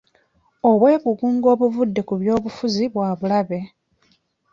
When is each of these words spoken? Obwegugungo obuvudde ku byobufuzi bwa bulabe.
Obwegugungo 0.69 1.47
obuvudde 1.55 2.01
ku 2.07 2.13
byobufuzi 2.21 2.83
bwa 2.93 3.09
bulabe. 3.19 3.59